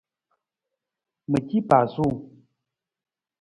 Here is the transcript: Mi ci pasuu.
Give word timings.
Mi 1.29 1.39
ci 1.47 1.57
pasuu. 1.69 2.13